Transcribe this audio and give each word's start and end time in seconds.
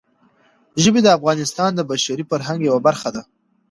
ژبې 0.83 1.01
د 1.03 1.07
افغانستان 1.17 1.69
د 1.75 1.79
بشري 1.89 2.23
فرهنګ 2.31 2.59
یوه 2.67 2.79
برخه 2.87 3.09
ده. 3.15 3.21